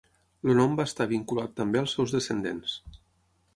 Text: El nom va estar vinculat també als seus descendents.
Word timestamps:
El 0.45 0.55
nom 0.59 0.73
va 0.79 0.85
estar 0.91 1.07
vinculat 1.11 1.53
també 1.61 1.81
als 1.83 1.95
seus 1.99 2.17
descendents. 2.19 2.75